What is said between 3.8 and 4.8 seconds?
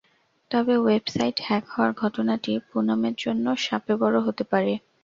বরও হতে পারে।